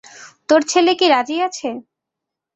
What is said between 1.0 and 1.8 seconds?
রাজি আছে?